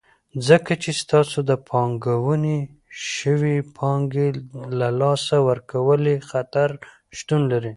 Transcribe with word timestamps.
ځکه 0.47 0.71
چې 0.83 0.89
ستاسو 1.01 1.39
د 1.49 1.51
پانګونې 1.69 2.57
شوي 3.17 3.57
پانګې 3.77 4.27
له 4.79 4.89
لاسه 5.01 5.35
ورکولو 5.49 6.13
خطر 6.29 6.69
شتون 7.17 7.41
لري. 7.51 7.69